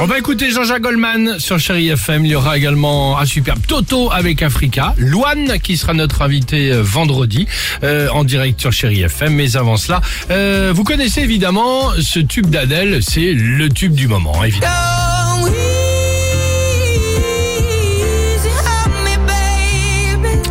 On 0.00 0.06
va 0.06 0.18
écouter 0.18 0.50
Jean-Jacques 0.50 0.82
Goldman 0.82 1.38
sur 1.38 1.58
Chéri 1.58 1.88
FM. 1.88 2.26
Il 2.26 2.32
y 2.32 2.34
aura 2.34 2.56
également 2.56 3.18
un 3.18 3.24
superbe 3.24 3.60
Toto 3.66 4.10
avec 4.12 4.42
Africa. 4.42 4.94
Loane 4.98 5.58
qui 5.62 5.76
sera 5.76 5.94
notre 5.94 6.22
invité 6.22 6.70
euh, 6.70 6.82
vendredi 6.82 7.46
euh, 7.82 8.08
en 8.10 8.24
direct 8.24 8.60
sur 8.60 8.72
Chéri 8.72 9.02
FM. 9.02 9.34
Mais 9.34 9.56
avant 9.56 9.76
cela, 9.76 10.00
euh, 10.30 10.72
vous 10.74 10.84
connaissez 10.84 11.22
évidemment 11.22 11.90
ce 12.00 12.20
tube 12.20 12.48
d'Adèle. 12.48 13.00
C'est 13.02 13.32
le 13.32 13.68
tube 13.68 13.94
du 13.94 14.06
moment, 14.06 14.44
évidemment. 14.44 14.74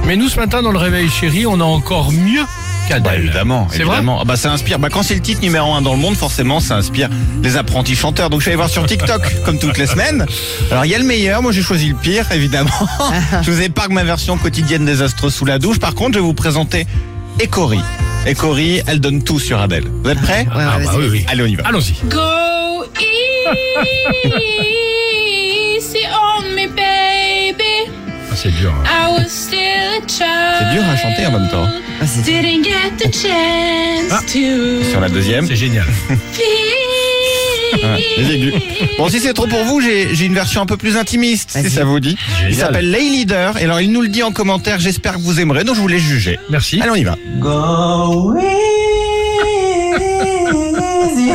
Mais 0.05 0.16
nous, 0.16 0.27
ce 0.27 0.38
matin, 0.38 0.61
dans 0.61 0.71
le 0.71 0.80
Réveil 0.80 1.09
Chéri, 1.09 1.45
on 1.45 1.59
a 1.59 1.64
encore 1.64 2.11
mieux 2.11 2.43
qu'Adèle. 2.88 3.04
Bah, 3.04 3.15
évidemment, 3.18 3.68
C'est 3.71 3.83
vrai. 3.83 3.97
Ah 4.07 4.23
bah, 4.25 4.36
ça 4.36 4.51
inspire. 4.51 4.79
Bah, 4.79 4.89
quand 4.91 5.04
c'est 5.04 5.15
le 5.15 5.21
titre 5.21 5.41
numéro 5.41 5.74
un 5.74 5.82
dans 5.82 5.93
le 5.93 6.00
monde, 6.00 6.15
forcément, 6.15 6.60
ça 6.60 6.75
inspire 6.75 7.10
les 7.43 7.55
apprentis 7.57 7.96
chanteurs. 7.96 8.29
Donc, 8.29 8.39
je 8.39 8.43
suis 8.43 8.50
allé 8.51 8.57
voir 8.57 8.69
sur 8.69 8.86
TikTok, 8.86 9.21
comme 9.46 9.60
toutes 9.60 9.78
les 9.78 9.87
semaines. 9.87 10.25
Alors, 10.71 10.86
il 10.86 10.91
y 10.91 10.96
a 10.96 10.97
le 11.00 11.04
meilleur. 11.05 11.41
Moi, 11.41 11.51
j'ai 11.51 11.61
choisi 11.61 11.89
le 11.89 11.96
pire, 11.96 12.32
évidemment. 12.32 12.69
je 13.43 13.51
vous 13.51 13.61
épargne 13.61 13.93
ma 13.93 14.04
version 14.04 14.38
quotidienne 14.38 14.86
désastreuse 14.86 15.33
sous 15.33 15.46
la 15.46 15.60
douche. 15.60 15.79
Par 15.79 15.96
contre, 15.96 16.14
je 16.14 16.19
vais 16.19 16.25
vous 16.25 16.33
présenter 16.33 16.86
Ekory. 17.39 17.79
Ekory, 18.25 18.82
elle 18.88 19.00
donne 19.00 19.24
tout 19.24 19.39
sur 19.39 19.60
Adèle. 19.60 19.83
Vous 20.04 20.10
êtes 20.10 20.21
prêts 20.21 20.46
Ah, 20.52 20.77
bah 20.83 20.91
oui, 20.97 21.05
oui. 21.11 21.25
Allez, 21.27 21.43
on 21.43 21.47
y 21.47 21.55
va. 21.55 21.68
Allons-y. 21.68 21.93
Go 22.10 22.86
easy 24.55 26.05
on 26.38 26.43
me, 26.55 26.68
baby. 26.68 27.91
Ah, 28.32 28.36
c'est 28.36 28.52
dur. 28.52 28.71
hein. 28.74 28.83
I 28.86 29.11
was 29.11 29.29
still 29.29 29.57
a 29.57 30.07
child. 30.07 30.32
Dur 30.73 30.83
à 30.89 30.95
chanter 30.95 31.25
en 31.27 31.32
même 31.32 31.50
temps. 31.50 31.68
Didn't 32.25 32.63
get 32.63 32.91
the 32.97 33.13
chance 33.13 34.11
Ah. 34.11 34.22
to 34.27 34.83
Sur 34.89 34.99
la 34.99 35.09
deuxième. 35.09 35.45
C'est 35.47 35.55
génial. 35.55 35.85
Ouais, 37.83 38.03
les 38.17 38.31
aigus. 38.35 38.53
Bon, 38.99 39.09
si 39.09 39.19
c'est 39.19 39.33
trop 39.33 39.47
pour 39.47 39.63
vous, 39.65 39.81
j'ai 39.81 40.13
j'ai 40.13 40.25
une 40.25 40.35
version 40.35 40.61
un 40.61 40.65
peu 40.67 40.77
plus 40.77 40.95
intimiste, 40.95 41.57
si 41.59 41.69
ça 41.71 41.83
vous 41.83 41.99
dit. 41.99 42.15
Il 42.47 42.55
s'appelle 42.55 42.89
Lay 42.89 43.02
Leader. 43.09 43.57
Et 43.57 43.63
alors, 43.63 43.81
il 43.81 43.91
nous 43.91 44.02
le 44.02 44.07
dit 44.09 44.21
en 44.23 44.31
commentaire. 44.31 44.80
J'espère 44.80 45.13
que 45.15 45.21
vous 45.21 45.39
aimerez. 45.41 45.63
Donc, 45.63 45.75
je 45.75 45.81
vous 45.81 45.88
laisse 45.88 46.02
juger. 46.03 46.38
Merci. 46.52 46.80
Allez, 46.81 46.91
on 46.91 46.95
y 46.95 47.03
va. 47.03 47.15
Go 47.39 48.35
easy 48.37 48.45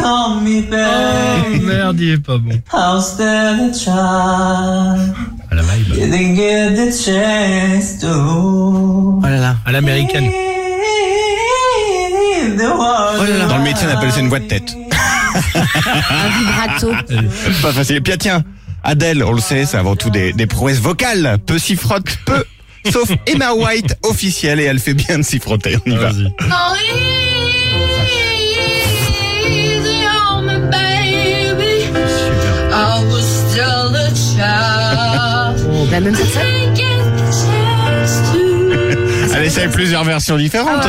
on 0.03 0.41
me, 0.41 0.63
Oh, 0.73 1.67
merde, 1.67 2.01
il 2.01 2.11
est 2.13 2.19
pas 2.25 2.39
bon. 2.39 2.63
La 5.59 5.65
vibe. 5.65 5.93
Oh 9.21 9.21
là 9.23 9.39
là. 9.39 9.57
À 9.67 9.73
l'américaine. 9.73 10.31
feel 12.31 12.57
the 12.57 12.61
world 12.61 13.49
Dans 13.49 13.57
le 13.57 13.65
métier, 13.65 13.89
on 13.89 13.97
appelle 13.97 14.13
ça 14.13 14.21
une 14.21 14.29
voix 14.29 14.39
de 14.39 14.47
tête. 14.47 14.77
Un 15.55 16.29
vibrato. 16.39 16.93
Pas 17.63 17.73
facile. 17.73 17.97
Et 17.97 18.01
puis, 18.01 18.13
ah, 18.13 18.19
tiens, 18.19 18.45
Adèle, 18.85 19.25
on 19.25 19.33
le 19.33 19.41
sait, 19.41 19.67
c'est 19.67 19.77
avant 19.77 19.97
tout 19.97 20.11
des, 20.11 20.33
des 20.33 20.47
prouesses 20.47 20.79
vocales. 20.79 21.39
Peu 21.45 21.59
s'y 21.59 21.75
frotte, 21.75 22.17
peu. 22.25 22.45
Sauf 22.93 23.11
Emma 23.27 23.53
White, 23.53 23.97
officielle, 24.05 24.61
et 24.61 24.65
elle 24.65 24.79
fait 24.79 24.95
bien 24.95 25.19
de 25.19 25.25
s'y 25.25 25.41
frotter. 25.41 25.77
On 25.85 25.91
y 25.91 25.97
va. 25.97 26.11
La 35.91 36.01
même 36.01 36.15
personne. 36.15 36.43
Elle 39.35 39.45
essaye 39.45 39.69
plusieurs 39.69 40.05
versions 40.05 40.37
différentes. 40.37 40.87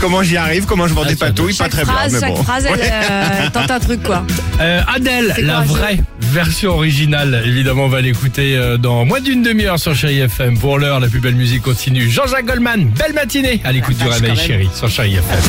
Comment 0.00 0.22
j'y 0.22 0.36
arrive, 0.36 0.66
comment 0.66 0.86
je 0.86 0.94
vends 0.94 1.04
des 1.04 1.16
patouilles, 1.16 1.54
pas 1.54 1.64
Chaque 1.64 1.72
très 1.72 1.84
phrase, 1.84 2.12
bien, 2.12 2.20
mais 2.20 2.26
chaque 2.26 2.36
bon. 2.36 2.42
phrase, 2.44 2.66
elle 2.66 2.80
euh, 2.80 3.50
tente 3.52 3.70
un 3.70 3.80
truc 3.80 4.02
quoi. 4.02 4.24
Euh, 4.60 4.80
Adèle, 4.86 5.34
la 5.42 5.60
vraie 5.60 5.98
version 6.20 6.72
originale. 6.72 7.42
Évidemment, 7.44 7.84
on 7.84 7.88
va 7.88 8.00
l'écouter 8.00 8.56
euh, 8.56 8.76
dans 8.76 9.04
moins 9.04 9.20
d'une 9.20 9.42
demi-heure 9.42 9.78
sur 9.78 9.94
Chéri 9.94 10.20
FM. 10.20 10.58
Pour 10.58 10.78
l'heure, 10.78 11.00
la 11.00 11.08
plus 11.08 11.20
belle 11.20 11.34
musique 11.34 11.62
continue. 11.62 12.08
Jean-Jacques 12.08 12.46
Goldman, 12.46 12.90
belle 12.90 13.14
matinée 13.14 13.60
à 13.64 13.72
l'écoute 13.72 13.96
du 13.96 14.06
réveil 14.06 14.36
chéri 14.36 14.68
sur 14.74 14.88
Chéri 14.88 15.16
FM. 15.16 15.40